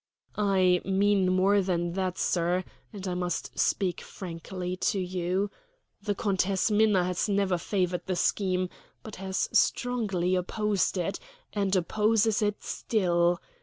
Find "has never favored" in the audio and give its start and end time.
7.03-8.07